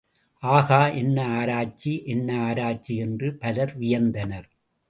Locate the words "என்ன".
0.87-1.17, 2.05-2.39